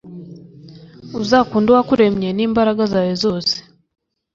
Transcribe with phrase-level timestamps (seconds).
[1.23, 3.55] Uzakunde Uwakuremye n’imbaraga zawe zose,